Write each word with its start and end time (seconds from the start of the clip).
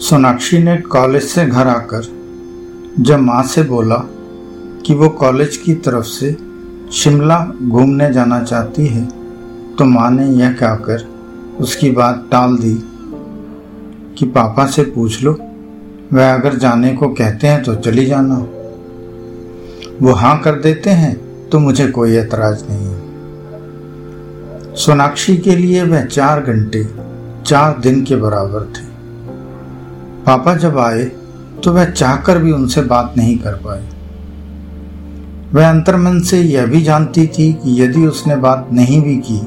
सोनाक्षी 0.00 0.58
ने 0.58 0.76
कॉलेज 0.76 1.22
से 1.22 1.46
घर 1.46 1.66
आकर 1.66 2.02
जब 3.00 3.18
माँ 3.18 3.42
से 3.42 3.62
बोला 3.62 3.96
कि 4.86 4.94
वो 4.94 5.08
कॉलेज 5.08 5.56
की 5.56 5.74
तरफ़ 5.74 6.04
से 6.04 6.36
शिमला 6.92 7.38
घूमने 7.62 8.12
जाना 8.12 8.42
चाहती 8.42 8.86
है 8.86 9.04
तो 9.78 9.84
माँ 9.84 10.10
ने 10.10 10.26
यह 10.26 10.52
कहकर 10.52 11.06
उसकी 11.60 11.90
बात 11.90 12.28
टाल 12.32 12.56
दी 12.56 12.74
कि, 14.18 14.26
पापा 14.26 14.66
से 14.66 14.82
पूछ 14.82 15.22
लो, 15.22 15.32
वह 16.12 16.34
अगर 16.34 16.54
जाने 16.54 16.92
को 16.92 17.08
कहते 17.08 17.46
हैं 17.46 17.62
तो 17.62 17.74
चली 17.74 18.06
जाना। 18.06 18.34
वो 20.02 20.12
हाँ 20.12 20.38
कर 20.40 20.60
देते 20.60 20.90
हैं 20.90 21.14
तो 21.48 21.58
मुझे 21.58 21.86
कोई 21.88 22.16
एतराज़ 22.16 22.64
नहीं 22.70 22.86
है। 22.86 24.74
सोनाक्षी 24.76 25.36
के 25.36 25.56
लिए 25.56 25.82
वह 25.82 26.04
चार 26.04 26.40
घंटे, 26.40 26.84
चार 27.46 27.78
दिन 27.78 28.04
के 28.04 28.16
बराबर 28.16 28.72
थे। 28.76 28.89
पापा 30.26 30.54
जब 30.54 30.78
आए 30.78 31.04
तो 31.64 31.72
वह 31.72 31.84
चाहकर 31.84 32.38
भी 32.38 32.52
उनसे 32.52 32.82
बात 32.82 33.14
नहीं 33.16 33.36
कर 33.38 33.54
पाए। 33.64 33.82
वह 35.54 35.68
अंतर्मन 35.68 36.20
से 36.20 36.40
यह 36.40 36.66
भी 36.66 36.80
जानती 36.82 37.26
थी 37.28 37.52
कि 37.52 37.80
यदि 37.82 38.06
उसने 38.06 38.36
बात 38.36 38.68
नहीं 38.72 39.00
भी 39.02 39.16
की 39.28 39.38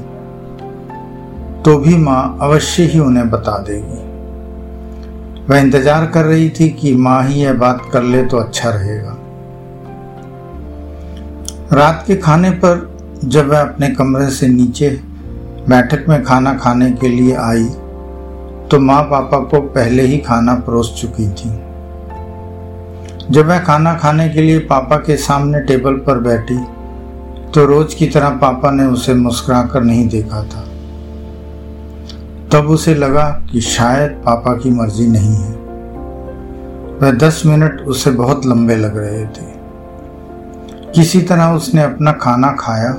तो 1.62 1.76
भी 1.78 1.96
माँ 1.96 2.38
अवश्य 2.42 2.82
ही 2.84 2.98
उन्हें 2.98 3.28
बता 3.30 3.58
देगी। 3.58 4.02
वह 5.48 5.58
इंतज़ार 5.58 6.06
कर 6.06 6.24
रही 6.24 6.48
थी 6.50 6.68
कि 6.70 6.94
माँ 6.96 7.22
ही 7.24 7.42
यह 7.42 7.52
बात 7.54 7.82
कर 7.92 8.02
ले 8.02 8.22
तो 8.24 8.36
अच्छा 8.36 8.70
रहेगा। 8.70 9.16
रात 11.72 12.04
के 12.06 12.16
खाने 12.16 12.50
पर 12.64 12.90
जब 13.24 13.48
वह 13.48 13.60
अपने 13.60 13.88
कमरे 13.90 14.30
से 14.30 14.48
नीचे 14.48 14.90
बैठक 15.68 16.04
में 16.08 16.22
खाना 16.24 16.54
खाने 16.54 16.90
के 16.92 17.08
लिए 17.08 17.34
आई 17.34 17.64
तो 18.70 18.78
माँ 18.80 19.02
पापा 19.02 19.38
को 19.38 19.60
पहले 19.60 20.02
ही 20.02 20.18
खाना 20.18 20.54
परोस 20.54 20.94
चुकी 21.00 21.28
थी। 21.30 21.50
जब 23.30 23.46
वह 23.46 23.58
खाना 23.58 23.94
खाने 23.94 24.28
के 24.28 24.42
लिए 24.42 24.58
पापा 24.58 24.96
के 24.96 25.16
सामने 25.16 25.60
टेबल 25.60 25.94
पर 25.96 26.18
बैठी 26.18 26.58
तो 27.50 27.64
रोज 27.66 27.94
की 27.94 28.06
तरह 28.06 28.30
पापा 28.30 28.70
ने 28.70 28.84
उसे 28.84 29.14
मुस्कुराकर 29.14 29.82
नहीं 29.82 30.08
देखा 30.08 30.42
था। 30.42 30.62
तब 32.52 32.68
उसे 32.70 32.94
लगा 32.94 33.28
कि 33.52 33.60
शायद 33.60 34.10
पापा 34.10 34.54
की 34.54 34.70
मर्ज़ी 34.70 35.06
नहीं 35.06 35.34
है। 35.34 35.52
वह 37.02 37.10
दस 37.10 37.42
मिनट 37.46 37.80
उसे 37.80 38.10
बहुत 38.10 38.46
लंबे 38.46 38.76
लग 38.76 38.96
रहे 38.96 39.24
थे। 39.26 39.52
किसी 40.92 41.20
तरह 41.22 41.52
उसने 41.52 41.82
अपना 41.82 42.12
खाना 42.12 42.50
खाया 42.50 42.90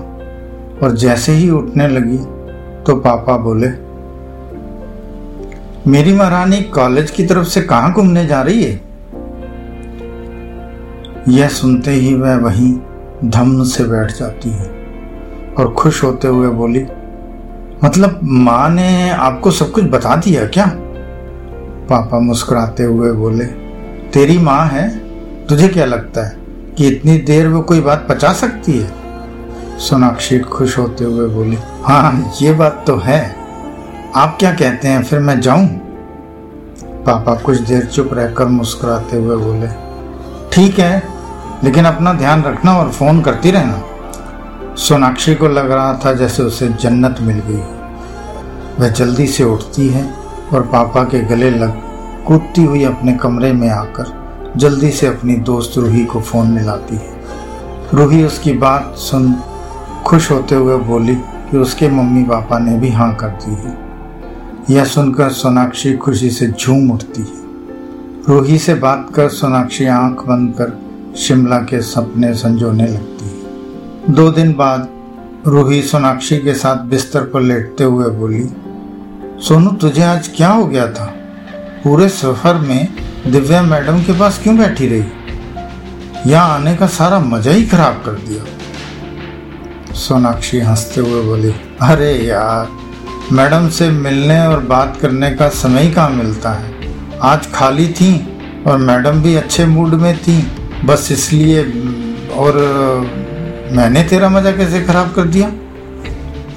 और 0.84 0.96
जैसे 0.96 1.32
ही 1.32 1.50
उठने 1.50 1.88
लगी 1.88 2.18
तो 2.84 2.96
पापा 2.96 3.38
बोले 3.38 3.68
मेरी 5.88 6.14
महारानी 6.14 6.62
कॉलेज 6.62 7.12
की 7.12 7.26
तरफ़ 7.26 7.48
से 7.48 7.62
कहा 7.62 7.90
घूमने 7.90 8.26
जा 8.26 8.42
रही 8.42 8.64
है? 8.64 8.82
यह 11.30 11.48
सुनते 11.48 11.92
ही 11.92 12.14
वह 12.14 12.36
वहीं 12.36 12.80
धम 13.26 13.64
से 13.64 13.84
बैठ 13.84 14.12
जाती 14.12 14.50
है 14.50 14.66
और 15.58 15.74
खुश 15.74 16.04
होते 16.04 16.28
हुए 16.28 16.48
बोली 16.48 16.86
मतलब 17.84 18.20
माँ 18.24 18.70
ने 18.70 19.10
आपको 19.10 19.52
सब 19.52 19.72
कुछ 19.72 19.84
बता 19.84 20.16
दिया 20.16 20.46
क्या? 20.46 20.66
पापा 21.90 22.20
मुस्कुराते 22.20 22.84
हुए 22.84 23.12
बोले, 23.12 23.46
तेरी 24.14 24.38
माँ 24.38 24.68
है? 24.68 24.90
तुझे 25.48 25.68
क्या 25.68 25.86
लगता 25.86 26.28
है 26.28 26.36
कि 26.78 26.88
इतनी 26.88 27.18
देर 27.18 27.48
वो 27.48 27.62
कोई 27.62 27.82
बात 27.82 28.08
पचा 28.10 28.34
सकती 28.34 28.80
है? 28.80 28.92
सोनाक्षी 29.80 30.40
खुश 30.40 30.78
होते 30.78 31.04
हुए 31.04 31.28
बोली 31.28 31.58
हाँ 31.84 32.34
ये 32.42 32.54
बात 32.54 32.84
तो 32.88 32.98
है। 32.98 33.45
आप 34.16 34.36
क्या 34.40 34.52
कहते 34.52 34.88
हैं? 34.88 35.02
फिर 35.04 35.20
मैं 35.20 35.40
जाऊँ? 35.42 35.66
पापा 37.06 37.34
कुछ 37.36 37.58
देर 37.60 37.86
चुप 37.86 38.14
रहकर 38.14 38.46
मुस्कुराते 38.48 39.18
हुए 39.18 39.36
बोले, 39.38 39.68
ठीक 40.54 40.80
है, 40.80 41.04
लेकिन 41.64 41.86
अपना 41.86 42.14
ध्यान 42.14 42.44
रखना 42.44 42.78
और 42.78 42.92
फ़ोन 42.92 43.22
करती 43.22 43.52
रहना। 43.52 44.76
सोनाक्षी 44.78 45.36
को 45.36 45.48
लग 45.48 45.72
रहा 45.72 45.94
था 46.06 46.14
जैसे 46.14 46.44
उसे 46.44 46.70
जन्नत 46.70 47.18
मिल 47.22 47.42
गई। 47.48 47.62
वह 48.80 48.90
जल्दी 48.90 49.28
से 49.28 49.44
उठती 49.44 49.90
है 49.90 50.10
और 50.54 50.68
पापा 50.68 51.04
के 51.04 51.20
गले 51.26 51.50
लग 51.50 51.82
कूदती 52.28 52.64
हुई 52.64 52.84
अपने 52.84 53.14
कमरे 53.14 53.54
में 53.54 53.70
आकर 53.70 54.54
जल्दी 54.58 54.92
से 54.92 55.08
अपनी 55.08 55.36
दोस्त 55.46 55.78
रूही 55.78 56.06
को 56.06 56.22
फ़ोन 56.22 56.52
मिलाती 56.52 56.96
है। 56.96 57.14
रूही 57.94 58.24
उसकी 58.24 58.54
बात 58.58 58.94
सुन 59.02 59.34
खुश 60.06 60.32
होते 60.32 60.56
हुए 60.56 60.78
बोली 60.84 61.16
कि 61.16 61.58
उसके 61.58 61.90
मम्मी 61.90 62.24
पापा 62.24 62.60
ने 62.60 62.78
भी 62.78 62.90
हाँ 62.92 63.16
कर 63.16 63.28
दी 63.28 63.56
है। 63.56 63.85
यह 64.70 64.86
सुनकर 64.86 65.30
सोनाक्षी 65.30 65.94
खुशी 65.94 66.30
से 66.30 66.48
झूम 66.48 66.92
उठती 66.92 67.22
है। 67.22 67.44
रूही 68.28 68.58
से 68.60 68.74
बात 68.74 69.08
कर 69.16 69.30
सोनाक्षी 69.30 69.86
आँख 69.86 70.22
बंद 70.22 70.54
कर 70.54 70.72
शिमला 71.18 71.58
के 71.58 71.82
सपने 71.82 72.34
संजोने 72.34 72.88
लगती 72.88 73.26
है। 73.26 74.14
दो 74.14 74.32
दिन 74.32 74.54
बाद 74.54 74.88
रूही 75.48 75.82
सोनाक्षी 75.82 76.38
के 76.38 76.54
साथ 76.54 76.84
बिस्तर 76.84 77.22
पर 77.24 77.42
लेटते 77.42 77.84
हुए 77.84 78.10
बोली, 78.10 78.44
सोनू, 79.42 79.72
तुझे 79.72 80.04
आज 80.04 80.28
क्या 80.28 80.50
हो 80.50 80.66
गया 80.66 80.88
था? 80.88 81.06
पूरे 81.84 82.10
सफ़र 82.10 82.58
में 82.58 82.88
दिव्या 83.28 83.62
मैडम 83.62 84.02
के 84.04 84.20
पास 84.20 84.40
क्यों 84.44 84.58
बैठी 84.58 84.88
रही? 84.88 86.32
यहाँ 86.32 86.50
आने 86.50 86.76
का 86.76 86.88
सारा 86.88 87.20
मज़ा 87.20 87.52
ही 87.52 87.66
खराब 87.66 88.02
कर 88.06 88.12
दिया। 88.12 89.94
सोनाक्षी 89.94 90.60
हँसते 90.60 91.02
हुए 91.02 91.22
बोली, 91.24 91.54
अरे 91.82 92.12
यार 92.14 92.85
मैडम 93.32 93.70
से 93.70 93.90
मिलने 93.90 94.48
और 94.48 94.60
बात 94.60 94.98
करने 95.02 95.32
का 95.32 95.50
समय 95.50 95.82
ही 95.82 95.92
कहाँ 95.92 96.10
मिलता 96.10 96.52
है? 96.52 96.74
आज 97.22 97.52
खाली 97.54 97.88
थी 97.88 98.38
और 98.68 98.78
मैडम 98.78 99.22
भी 99.22 99.36
अच्छे 99.36 99.66
मूड 99.66 99.94
में 99.94 100.18
थी। 100.18 100.52
बस 100.86 101.12
इसलिए, 101.12 101.64
और, 102.34 102.54
मैंने 103.72 104.04
तेरा 104.04 104.30
मज़ा 104.30 104.52
कैसे 104.52 104.82
खराब 104.82 105.14
कर 105.14 105.22
दिया? 105.22 105.52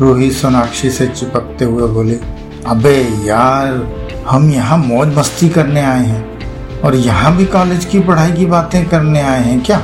रूही 0.00 0.30
सोनाक्षी 0.30 0.90
से 0.90 1.06
चिपकते 1.06 1.64
हुए 1.64 1.88
बोले, 1.88 2.20
अबे 2.66 3.24
यार, 3.24 3.96
हम 4.28 4.50
यहाँ 4.50 4.78
मौज 4.78 5.08
मस्ती 5.18 5.48
करने 5.48 5.80
आए 5.80 6.06
हैं 6.06 6.80
और 6.80 6.94
यहाँ 6.94 7.36
भी 7.36 7.44
कॉलेज 7.44 7.84
की 7.84 8.00
पढ़ाई 8.00 8.32
की 8.32 8.46
बातें 8.46 8.88
करने 8.88 9.20
आए 9.20 9.44
हैं 9.44 9.60
क्या? 9.60 9.78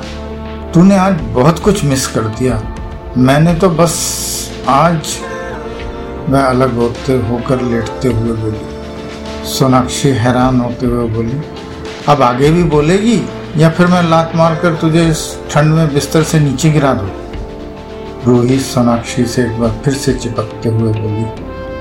तूने 0.75 0.97
आज 0.97 1.13
बहुत 1.13 1.59
कुछ 1.59 1.85
मिस 1.85 2.07
कर 2.07 2.21
दिया। 2.21 2.75
मैंने 3.17 3.55
तो 3.55 3.71
बस 3.71 3.95
आज 4.69 4.99
वह 6.29 6.41
अलग 6.41 6.75
होते 6.75 7.17
होकर 7.21 7.63
लेटते 7.63 8.09
हुए 8.09 8.33
बोली। 8.35 9.49
सोनाक्षी 9.49 10.09
हैरान 10.11 10.61
होते 10.61 10.87
हुए 10.87 11.09
बोली, 11.09 11.41
अब 12.09 12.23
आगे 12.23 12.51
भी 12.51 12.63
बोलेगी 12.65 13.21
या 13.57 13.71
फिर 13.71 13.87
मैं 13.87 14.03
लात 14.03 14.33
मार 14.37 14.55
कर 14.55 14.75
तुझे 14.75 15.07
इस 15.09 15.27
ठंड 15.51 15.75
में 15.75 15.93
बिस्तर 15.95 16.23
से 16.23 16.41
नीचे 16.41 16.71
गिरा 16.71 16.93
दूँ? 16.95 17.11
रोहित 18.27 18.61
सोनाक्षी 18.61 19.25
से 19.25 19.43
एक 19.43 19.59
बार 19.61 19.81
फिर 19.85 19.95
से 19.95 20.15
चिपकते 20.15 20.69
हुए 20.69 20.93
बोली, 20.93 21.25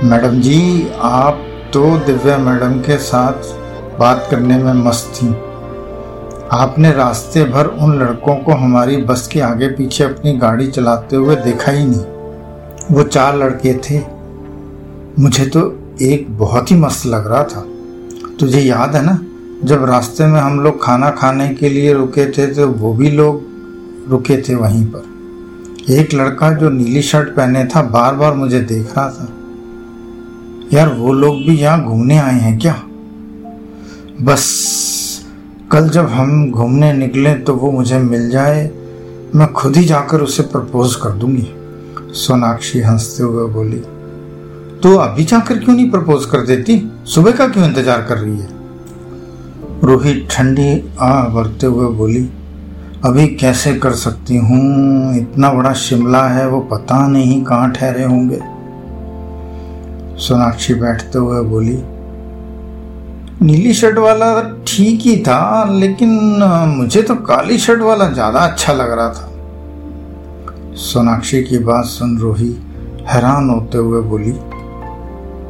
मैडम 0.07 0.39
जी, 0.41 0.87
आप 1.01 1.41
तो 1.73 1.97
दिव्या 1.97 2.37
मैडम 2.37 2.79
के 2.79 2.97
साथ 2.97 3.97
बात 3.99 4.27
करने 4.31 4.57
में 4.57 4.73
मस्त 4.73 5.13
थी। 5.15 5.27
आपने 6.51 6.91
रास्ते 6.91 7.43
भर 7.43 7.65
उन 7.65 7.99
लड़कों 7.99 8.35
को 8.35 8.51
हमारी 8.53 8.97
बस 8.97 9.27
के 9.27 9.39
आगे 9.41 9.67
पीछे 9.67 10.03
अपनी 10.03 10.33
गाड़ी 10.37 10.67
चलाते 10.67 11.15
हुए 11.15 11.35
देखा 11.35 11.71
ही 11.71 11.85
नहीं। 11.85 12.95
वो 12.95 13.03
चार 13.03 13.37
लड़के 13.37 13.73
थे। 13.79 13.99
मुझे 15.19 15.45
तो 15.45 15.79
एक 16.01 16.37
बहुत 16.37 16.71
ही 16.71 16.75
मस्त 16.75 17.05
लग 17.05 17.27
रहा 17.27 17.43
था। 17.43 17.61
तुझे 18.39 18.61
याद 18.61 18.95
है 18.95 19.05
ना? 19.05 19.19
जब 19.63 19.83
रास्ते 19.85 20.25
में 20.25 20.39
हम 20.41 20.59
लोग 20.59 20.83
खाना 20.83 21.09
खाने 21.09 21.47
के 21.49 21.69
लिए 21.69 21.93
रुके 21.93 22.25
थे 22.31 22.47
तो 22.47 22.67
वो 22.67 22.93
भी 22.93 23.11
लोग 23.11 23.43
रुके 24.09 24.41
थे 24.41 24.55
वहीं 24.55 24.85
पर। 24.85 25.93
एक 25.93 26.13
लड़का 26.13 26.51
जो 26.51 26.69
नीली 26.69 27.01
शर्ट 27.01 27.29
पहने 27.29 27.65
था 27.65 27.81
बार 27.81 28.15
बार 28.15 28.33
मुझे 28.33 28.59
देख 28.59 28.97
रहा 28.97 29.09
था। 29.09 29.29
यार, 30.73 30.93
वो 30.93 31.13
लोग 31.13 31.35
भी 31.35 31.57
यहाँ 31.57 31.83
घूमने 31.83 32.17
आए 32.17 32.39
हैं 32.39 32.59
क्या? 32.59 32.83
बस, 34.21 35.25
कल 35.71 35.89
जब 35.89 36.05
हम 36.05 36.51
घूमने 36.51 36.93
निकले 36.93 37.35
तो 37.35 37.55
वो 37.55 37.71
मुझे 37.71 37.99
मिल 37.99 38.29
जाए, 38.29 38.71
मैं 39.35 39.53
खुद 39.53 39.75
ही 39.75 39.85
जाकर 39.85 40.21
उसे 40.21 40.43
प्रपोज 40.43 40.95
कर 40.95 41.09
दूँगी। 41.09 41.47
सोनाक्षी 42.13 42.79
हँसते 42.79 43.23
हुए 43.23 43.53
बोली 43.53 43.83
तो 44.83 44.95
अभी 44.97 45.23
जाकर 45.23 45.57
क्यों 45.59 45.75
नहीं 45.75 45.89
प्रपोज 45.91 46.25
कर 46.25 46.41
देती? 46.45 46.75
सुबह 47.05 47.31
का 47.31 47.47
क्यों 47.47 47.65
इंतज़ार 47.65 48.01
कर 48.01 48.17
रही 48.17 48.37
है? 48.39 48.47
रोहित 49.83 50.27
ठंडी 50.31 50.71
आ 50.99 51.11
भरते 51.29 51.67
हुए 51.67 51.87
बोली, 51.97 52.23
अभी 53.05 53.27
कैसे 53.35 53.73
कर 53.75 53.93
सकती 53.93 54.37
हूँ? 54.37 55.15
इतना 55.17 55.51
बड़ा 55.53 55.73
शिमला 55.75 56.23
है, 56.27 56.47
वो 56.49 56.59
पता 56.71 57.07
नहीं 57.07 57.43
कहाँ 57.43 57.71
ठहरे 57.71 58.03
होंगे. 58.03 58.39
सोनाक्षी 60.19 60.73
बैठते 60.75 61.19
हुए 61.19 61.41
बोली, 61.49 61.77
नीली 63.41 63.73
शर्ट 63.73 63.97
वाला 63.97 64.31
ठीक 64.67 65.01
ही 65.01 65.17
था, 65.17 65.63
लेकिन 65.71 66.09
मुझे 66.69 67.01
तो 67.01 67.15
काली 67.23 67.57
शर्ट 67.57 67.81
वाला 67.81 68.09
ज़्यादा 68.09 68.39
अच्छा 68.41 68.73
लग 68.73 68.91
रहा 68.91 69.09
था. 69.09 69.29
सोनाक्षी 70.83 71.43
की 71.43 71.57
बात 71.61 71.85
सुन 71.87 72.17
रोही 72.17 72.55
हैरान 73.07 73.49
होते 73.49 73.77
हुए 73.77 74.01
बोली 74.01 74.33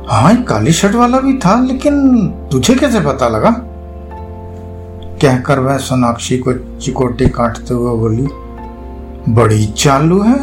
हाँ 0.09 0.35
काली 0.43 0.71
शर्ट 0.71 0.95
वाला 0.95 1.19
भी 1.19 1.33
था, 1.37 1.59
लेकिन 1.61 2.27
तुझे 2.51 2.73
कैसे 2.75 2.99
पता 2.99 3.27
लगा? 3.27 3.49
कहकर 5.21 5.59
वह 5.59 5.77
सोनाक्षी 5.77 6.37
को 6.37 6.53
चिकोटे 6.79 7.27
काटते 7.27 7.73
हुए 7.73 7.97
बोली, 7.97 8.27
बड़ी 9.29 9.65
चालू 9.67 10.21
है। 10.21 10.37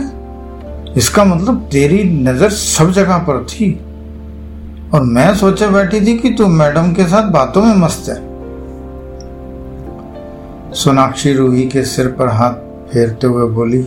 इसका 0.96 1.24
मतलब 1.24 1.68
तेरी 1.72 2.02
नज़र 2.22 2.50
सब 2.50 2.90
जगह 2.90 3.18
पर 3.18 3.44
थी। 3.44 3.72
और 4.94 5.02
मैं 5.02 5.34
सोचे 5.34 5.66
बैठी 5.68 6.00
थी 6.00 6.16
कि 6.18 6.30
तू 6.30 6.46
मैडम 6.46 6.92
के 6.92 7.04
साथ 7.04 7.30
बातों 7.30 7.62
में 7.62 7.74
मस्त 7.76 8.08
है। 8.08 8.18
सोनाक्षी 10.74 11.32
रूही 11.32 11.66
के 11.68 11.82
सिर 11.82 12.06
पर 12.08 12.28
हाथ 12.28 12.54
फेरते 12.92 13.26
हुए 13.26 13.48
बोली, 13.50 13.86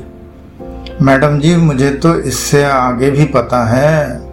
मैडम 1.02 1.40
जी, 1.40 1.56
मुझे 1.56 1.90
तो 1.96 2.16
इससे 2.16 2.64
आगे 2.64 3.12
भी 3.12 3.26
पता 3.26 3.64
है। 3.66 4.33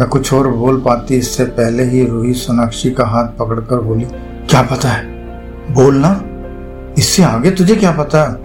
मैं 0.00 0.08
कुछ 0.08 0.32
और 0.32 0.48
बोल 0.48 0.80
पाती, 0.80 1.16
इससे 1.16 1.44
पहले 1.44 1.84
ही 1.84 2.04
रूही 2.06 2.32
सोनाक्षी 2.32 2.90
का 2.90 3.04
हाथ 3.06 3.28
पकड़कर 3.38 3.80
बोली, 3.80 4.04
क्या 4.50 4.62
पता 4.62 4.88
है? 4.88 5.04
बोलना 5.74 6.20
इससे 6.98 7.22
आगे 7.22 7.50
तुझे 7.50 7.76
क्या 7.76 7.92
पता? 7.92 8.40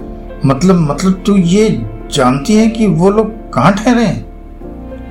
मतलब 0.46 0.76
मतलब 0.76 1.24
तू 1.26 1.38
ये 1.38 1.70
जानती 2.12 2.54
है 2.54 2.68
कि 2.68 2.88
वो 2.88 3.10
लोग 3.10 3.54
कहाँ 3.54 3.74
ठहरे 3.74 4.04
हैं? 4.04 4.26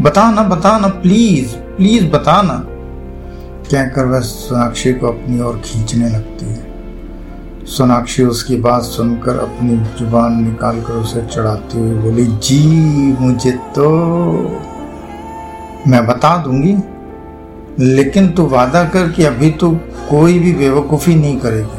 बता 0.03 0.31
ना 0.31 0.43
बता 0.43 0.79
ना 0.79 0.89
प्लीज़ 0.89 1.57
प्लीज़ 1.57 2.07
बता 2.07 2.43
ना। 2.43 2.65
कहकर 3.71 4.05
वह 4.05 4.21
सोनाक्षी 4.21 4.93
को 4.93 5.07
अपनी 5.07 5.41
ओर 5.41 5.63
खींचने 5.65 6.09
लगती 6.09 6.47
है। 6.47 6.69
सोनाक्षी 7.67 8.25
उसकी 8.25 8.57
बात 8.57 8.83
सुनकर 8.83 9.39
अपनी 9.39 9.77
ज़ुबान 9.77 10.45
निकालकर 10.45 10.93
उसे 10.93 11.23
चढ़ाती 11.23 11.79
हुई 11.79 11.95
बोली, 11.95 12.27
जी, 12.27 12.67
मुझे 13.21 13.51
तो 13.51 13.89
मैं 15.87 16.07
बता 16.07 16.37
दूँगी। 16.37 16.77
लेकिन 17.79 18.29
तू 18.29 18.47
वादा 18.47 18.85
कर 18.85 19.09
कि 19.09 19.25
अभी 19.25 19.51
तू 19.51 19.71
कोई 20.11 20.39
भी 20.39 20.53
बेवकूफ़ी 20.53 21.15
नहीं 21.15 21.37
करेगी। 21.37 21.79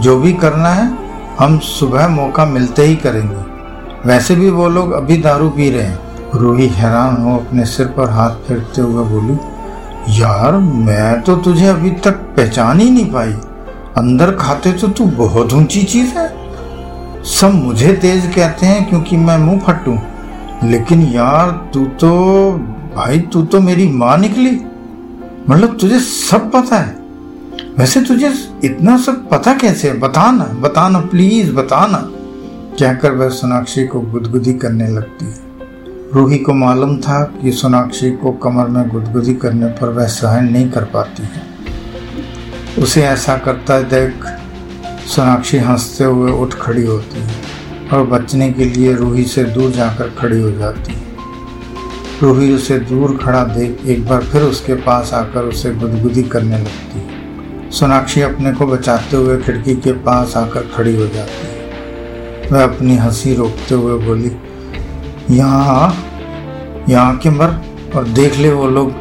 जो 0.00 0.18
भी 0.18 0.32
करना 0.32 0.68
है, 0.68 0.98
हम 1.38 1.58
सुबह 1.58 2.08
मौका 2.08 2.44
मिलते 2.44 2.82
ही 2.82 2.96
करेंगे। 2.96 3.52
वैसे 4.08 4.34
भी 4.34 4.50
वो 4.50 4.68
लोग 4.68 4.92
अभी 4.92 5.16
दारू 5.16 5.50
पी 5.50 5.70
रहे 5.70 5.82
हैं। 5.82 5.98
रूही 6.34 6.68
हैरान 6.68 7.16
हो 7.16 7.36
अपने 7.36 7.64
सिर 7.64 7.86
पर 7.86 8.10
हाथ 8.10 8.30
फेरते 8.30 8.82
हुए 8.82 9.04
बोली, 9.04 9.38
यार, 10.20 10.52
मैं 10.56 11.22
तो 11.22 11.36
तुझे 11.36 11.66
अभी 11.66 11.90
तक 11.90 12.10
पहचान 12.10 12.80
ही 12.80 12.90
नहीं 12.90 13.12
पाई। 13.12 13.32
अंदर 13.96 14.30
खाते 14.30 14.72
तो 14.72 14.88
तू 14.88 15.04
बहुत 15.04 15.52
ऊँची 15.52 15.82
चीज़ 15.82 16.18
है। 16.18 16.34
सब 17.24 17.50
मुझे 17.54 17.92
तेज 17.92 18.32
कहते 18.34 18.66
हैं 18.66 18.88
क्योंकि 18.88 19.16
मैं 19.16 19.38
मुँह 19.38 19.60
फटू। 19.60 19.98
लेकिन 20.64 21.02
यार, 21.02 21.70
तू 21.74 21.84
तो 21.84 22.10
भाई, 22.96 23.18
तू 23.20 23.42
तो 23.42 23.60
मेरी 23.60 23.88
माँ 23.88 24.18
निकली। 24.18 24.60
मतलब 25.50 25.78
तुझे 25.80 26.00
सब 26.00 26.50
पता 26.50 26.78
है। 26.78 26.96
वैसे 27.78 28.02
तुझे 28.02 28.34
इतना 28.64 28.98
सब 28.98 29.28
पता 29.30 29.54
कैसे 29.54 29.88
है? 29.88 29.98
बताना 29.98 30.44
बताना 30.44 31.00
प्लीज़ 31.00 31.52
बताना। 31.52 32.08
कहकर 32.78 33.12
वह 33.12 33.28
सोनाक्षी 33.28 33.86
को 33.86 34.00
गुदगुदी 34.00 34.52
करने 34.52 34.88
लगती 34.88 35.24
है। 35.24 35.38
रूही 36.14 36.38
को 36.38 36.54
मालूम 36.54 36.96
था 36.96 37.24
कि 37.24 37.52
सोनाक्षी 37.52 38.10
को 38.10 38.32
कमर 38.32 38.66
में 38.66 38.88
गुदगुदी 38.88 39.34
करने 39.34 39.66
पर 39.66 39.88
वह 39.88 40.06
सहन 40.06 40.44
नहीं 40.44 40.70
कर 40.70 40.84
पाती 40.84 41.22
है। 41.22 41.42
उसे 42.78 43.02
ऐसा 43.02 43.36
करता 43.36 43.80
देख 43.80 44.14
सोनाक्षी 45.06 45.58
हँसते 45.58 46.04
हुए 46.04 46.32
उठ 46.32 46.54
खड़ी 46.54 46.86
होती 46.86 47.20
है 47.20 47.34
और 47.92 48.06
बचने 48.06 48.52
के 48.52 48.64
लिए 48.64 48.94
रूही 48.94 49.24
से 49.24 49.44
दूर 49.44 49.70
जाकर 49.70 50.08
खड़ी 50.18 50.40
हो 50.40 50.50
जाती 50.50 50.92
है। 50.92 51.01
रूही 52.22 52.52
उसे 52.54 52.78
दूर 52.80 53.16
खड़ा 53.16 53.42
देख 53.44 53.86
एक 53.86 54.06
बार 54.08 54.22
फिर 54.22 54.42
उसके 54.42 54.74
पास 54.82 55.12
आकर 55.14 55.44
उसे 55.44 55.70
गुदगुदी 55.74 56.22
करने 56.22 56.58
लगती। 56.58 56.98
है 56.98 57.70
सोनाक्षी 57.70 58.20
अपने 58.20 58.52
को 58.52 58.66
बचाते 58.66 59.16
हुए 59.16 59.36
खिड़की 59.38 59.74
के 59.76 59.92
पास 60.02 60.36
आकर 60.36 60.68
खड़ी 60.74 60.94
हो 60.96 61.06
जाती। 61.06 61.46
है 61.46 62.48
वह 62.50 62.62
अपनी 62.64 62.96
हँसी 62.96 63.34
रोकते 63.34 63.74
हुए 63.74 63.98
बोली, 64.06 64.30
यहाँ 65.30 65.94
यहाँ 66.88 67.16
के 67.16 67.30
मर 67.30 67.60
और 67.96 68.08
देख 68.10 68.36
ले 68.36 68.52
वो 68.52 68.68
लोग 68.68 68.92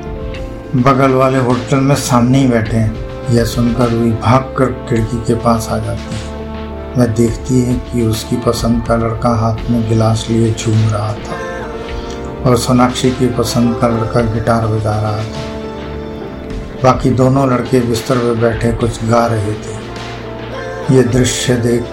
बगल 0.76 1.12
वाले 1.12 1.40
होटल 1.40 1.80
में 1.80 1.96
सामने 1.98 2.40
ही 2.40 2.48
बैठे 2.48 2.78
हैं। 2.78 3.34
यह 3.34 3.46
सुनकर 3.46 3.90
रूही 3.90 4.12
भाग 4.12 4.54
कर 4.58 4.72
खिड़की 4.90 5.18
के 5.18 5.36
पास 5.36 5.68
आ 5.72 5.78
जाती 5.78 6.16
है। 6.16 6.96
वह 6.98 7.06
देखती 7.16 7.62
है 7.62 7.76
कि 7.86 8.02
उसकी 8.02 8.38
पसंद 8.46 8.84
का 8.88 8.96
लड़का 8.96 9.36
हाथ 9.38 9.70
में 9.70 9.88
गिलास 9.90 10.28
लिए 10.30 10.54
झूम 10.54 10.88
रहा 10.90 11.14
था। 11.14 11.50
और 12.46 12.58
सोनाक्षी 12.58 13.12
की 13.12 13.28
पसंद 13.28 13.76
का 13.78 13.88
लड़का 13.88 14.22
गिटार 14.34 14.68
बजा 14.68 15.00
रहा 15.02 15.18
था। 15.18 15.50
बाकी 16.84 17.10
दोनों 17.10 17.50
लड़के 17.50 17.80
बिस्तर 17.80 18.18
में 18.18 18.42
बैठे 18.42 18.72
कुछ 18.72 19.04
गा 19.06 19.26
रहे 19.26 19.54
थे। 19.54 20.96
ये 20.96 21.04
दृश्य 21.04 21.56
देख 21.56 21.84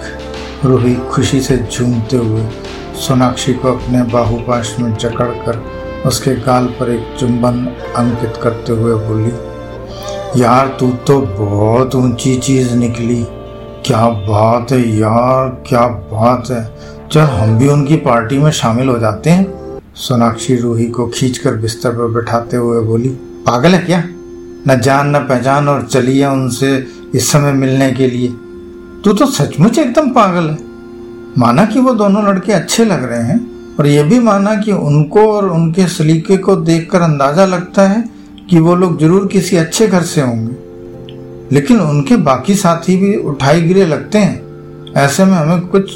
रूही 0.65 0.95
खुशी 0.95 1.41
से 1.41 1.57
झूमते 1.57 2.17
हुए 2.17 2.49
सोनाक्षी 2.97 3.53
को 3.53 3.73
अपने 3.73 4.03
बाहुपाश 4.03 4.77
में 4.81 4.95
जकड़ 4.95 5.29
कर 5.45 5.63
उसके 6.07 6.35
गाल 6.37 6.67
पर 6.67 6.91
एक 6.91 7.15
चुंबन 7.21 7.65
अंकित 7.97 8.37
करते 8.43 8.73
हुए 8.73 8.95
बोली, 8.95 9.33
यार, 10.43 10.77
तू 10.81 10.91
तो 11.07 11.21
बहुत 11.21 11.95
ऊँची 11.95 12.37
चीज़ 12.37 12.75
निकली। 12.77 13.25
क्या 13.87 14.09
बात 14.09 14.73
है 14.73 14.81
यार, 14.97 15.49
क्या 15.69 15.87
बात 15.87 16.51
है। 16.51 16.65
चल, 17.13 17.21
हम 17.21 17.59
भी 17.59 17.69
उनकी 17.69 17.97
पार्टी 17.97 18.39
में 18.39 18.51
शामिल 18.51 18.89
हो 18.89 18.99
जाते 18.99 19.31
हैं। 19.31 19.58
सोनाक्षी 19.99 20.57
रूही 20.57 20.87
को 20.87 21.07
खींचकर 21.07 21.57
बिस्तर 21.57 21.91
पर 21.91 22.07
बैठाते 22.07 22.57
हुए 22.57 22.81
बोली, 22.81 23.09
पागल 23.47 23.75
है 23.75 23.79
क्या? 23.79 24.05
न 24.69 24.81
जान, 24.81 25.17
न 25.17 25.19
पहचान 25.19 25.69
और 25.69 25.83
चली 25.83 26.19
है 26.19 26.31
उनसे 26.31 26.87
इस 27.15 27.33
समय 27.33 27.53
मिलने 27.53 27.91
के 27.93 28.07
लिए। 28.07 28.29
तू 29.05 29.13
तो 29.13 29.27
सचमुच 29.27 29.79
एकदम 29.79 30.11
पागल 30.11 30.49
है। 30.51 30.59
माना 31.39 31.65
कि 31.65 31.81
वो 31.81 31.95
दोनों 31.95 32.25
लड़के 32.25 32.53
अच्छे 32.53 32.85
लग 32.85 33.05
रहे 33.05 33.23
हैं, 33.23 33.41
और 33.77 33.87
ये 33.87 34.03
भी 34.03 34.19
माना 34.19 34.55
कि 34.55 34.73
उनको 34.73 35.21
और 35.33 35.49
उनके 35.49 35.87
सलीके 35.87 36.37
को 36.37 36.57
देखकर 36.57 37.01
अंदाज़ा 37.01 37.45
लगता 37.45 37.89
है 37.89 38.05
कि 38.51 38.61
वो 38.61 38.77
लोग 38.77 39.01
ज़रूर 39.01 39.27
किसी 39.27 39.57
अच्छे 39.57 39.89
घर 39.89 40.03
से 40.03 40.21
होंगे। 40.21 41.55
लेकिन 41.55 41.81
उनके 41.81 42.17
बाकी 42.17 42.55
साथी 42.55 42.97
भी 42.97 43.17
उठाई 43.17 43.61
गिरे 43.61 43.87
लगते 43.87 44.19
हैं। 44.19 44.95
ऐसे 44.97 45.25
में 45.25 45.33
हमें 45.33 45.61
कुछ 45.61 45.91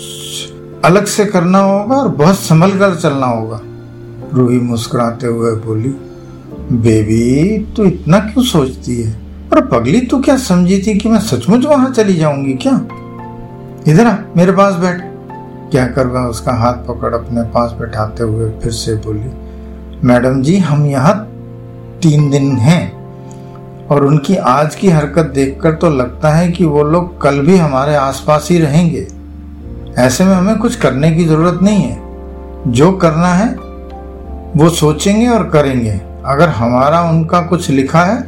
अलग 0.84 1.04
से 1.04 1.24
करना 1.24 1.58
होगा 1.58 1.96
और 1.96 2.08
बहुत 2.08 2.38
संभल 2.38 2.78
कर 2.78 2.94
चलना 2.94 3.26
होगा। 3.26 3.60
रूही 4.34 4.58
मुस्कुराते 4.60 5.26
हुए 5.26 5.52
बोली, 5.56 5.88
बेबी, 6.72 7.58
तू 7.76 7.84
इतना 7.84 8.18
क्यों 8.18 8.44
सोचती 8.44 9.02
है? 9.02 9.14
और 9.52 9.66
पगली 9.66 10.00
तू 10.00 10.20
क्या 10.20 10.36
समझी 10.36 10.78
थी 10.78 10.98
कि 10.98 11.08
मैं 11.08 11.20
सचमुच 11.20 11.64
वहाँ 11.64 11.90
चली 11.90 12.14
जाऊँगी 12.14 12.54
क्या? 12.54 12.72
इधर 13.88 14.06
आ, 14.06 14.16
मेरे 14.36 14.52
पास 14.52 14.74
बैठ। 14.74 15.02
क्या 15.70 15.86
कर 15.86 16.06
वह 16.06 16.20
उसका 16.20 16.52
हाथ 16.52 16.72
पकड़ 16.72 17.14
अपने 17.14 17.42
पास 17.42 17.72
बैठाते 17.72 18.24
हुए 18.24 18.50
फिर 18.50 18.72
से 18.72 18.94
बोली, 18.96 19.30
मैडम 20.04 20.42
जी, 20.42 20.56
हम 20.58 20.86
यहाँ 20.86 21.14
तीन 22.02 22.30
दिन 22.30 22.56
हैं 22.56 23.86
और 23.86 24.04
उनकी 24.06 24.36
आज 24.36 24.74
की 24.74 24.88
हरकत 24.88 25.24
देखकर 25.24 25.72
तो 25.72 25.90
लगता 25.90 26.30
है 26.30 26.48
कि 26.48 26.64
वो 26.64 26.82
लोग 26.82 27.20
कल 27.22 27.38
भी 27.38 27.56
हमारे 27.56 27.94
आसपास 27.94 28.48
ही 28.50 28.58
रहेंगे। 28.58 29.06
ऐसे 29.98 30.24
में 30.24 30.34
हमें 30.34 30.58
कुछ 30.58 30.76
करने 30.76 31.10
की 31.10 31.24
ज़रूरत 31.24 31.58
नहीं 31.62 31.82
है। 31.82 32.72
जो 32.72 32.92
करना 32.92 33.28
है 33.28 33.71
वो 34.54 34.68
सोचेंगे 34.70 35.26
और 35.28 35.48
करेंगे। 35.50 36.00
अगर 36.26 36.48
हमारा 36.50 37.00
उनका 37.02 37.40
कुछ 37.42 37.68
लिखा 37.70 38.04
है 38.04 38.20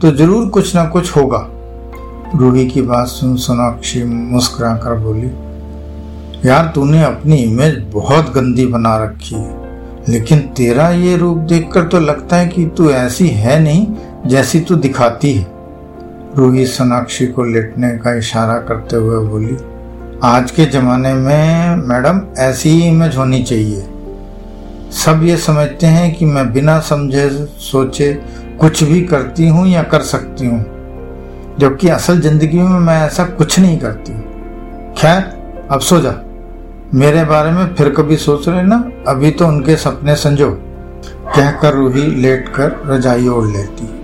तो 0.00 0.10
ज़रूर 0.12 0.48
कुछ 0.48 0.74
ना 0.74 0.84
कुछ 0.86 1.16
होगा। 1.16 1.46
रूही 2.34 2.66
की 2.66 2.82
बात 2.82 3.06
सुन 3.08 3.36
सोनाक्षी 3.36 4.02
मुस्कुरा 4.04 4.74
कर 4.76 4.94
बोली, 4.96 5.30
यार, 6.44 6.70
तूने 6.74 7.02
अपनी 7.04 7.36
इमेज 7.36 7.78
बहुत 7.92 8.32
गंदी 8.34 8.66
बना 8.66 8.96
रखी 8.96 9.34
है, 9.34 9.58
लेकिन 10.08 10.40
तेरा 10.56 10.88
ये 10.90 11.16
रूप 11.16 11.38
देखकर 11.48 11.84
तो 11.84 12.00
लगता 12.00 12.36
है 12.36 12.46
कि 12.48 12.66
तू 12.76 12.90
ऐसी 12.90 13.28
है 13.28 13.58
नहीं 13.60 13.86
जैसी 14.26 14.60
तू 14.60 14.74
दिखाती 14.76 15.32
है। 15.32 15.46
रूही 16.36 16.66
सोनाक्षी 16.68 17.26
को 17.26 17.44
लेटने 17.44 17.90
का 17.98 18.14
इशारा 18.14 18.58
करते 18.60 18.96
हुए 18.96 19.26
बोली, 19.28 19.56
आज 20.24 20.50
के 20.50 20.66
जमाने 20.68 21.14
में 21.14 21.76
मैडम 21.88 22.20
ऐसी 22.40 22.70
ही 22.70 22.88
इमेज 22.88 23.16
होनी 23.16 23.42
चाहिए 23.42 23.86
सब 24.92 25.20
ये 25.22 25.36
समझते 25.36 25.86
हैं 25.86 26.14
कि 26.14 26.24
मैं 26.24 26.52
बिना 26.52 26.80
समझे, 26.80 27.30
सोचे 27.58 28.12
कुछ 28.60 28.84
भी 28.84 29.00
करती 29.00 29.48
हूँ 29.48 29.66
या 29.66 29.82
कर 29.82 30.00
सकती 30.00 30.46
हूँ। 30.46 30.64
जबकि 31.58 31.88
असल 31.88 32.20
ज़िंदगी 32.20 32.58
में 32.58 32.80
मैं 32.80 33.06
ऐसा 33.06 33.24
कुछ 33.24 33.58
नहीं 33.58 33.78
करती। 33.78 34.12
खैर, 35.00 35.22
अब 35.70 35.80
सो 35.80 36.00
जा। 36.00 36.14
मेरे 36.94 37.24
बारे 37.24 37.50
में 37.50 37.74
फिर 37.74 37.90
कभी 37.90 38.16
सोच 38.16 38.48
रहे 38.48 38.62
ना? 38.62 38.90
अभी 39.08 39.30
तो 39.30 39.46
उनके 39.46 39.76
सपने 39.76 40.16
संजो। 40.16 40.50
कहकर 41.36 41.74
रूही 41.74 42.02
लेट 42.02 42.48
कर 42.48 42.82
रजाई 42.86 43.28
ओढ़ 43.28 43.48
लेती। 43.48 43.99